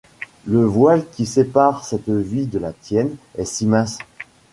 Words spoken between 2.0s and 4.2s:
vie de la tienne est si mince!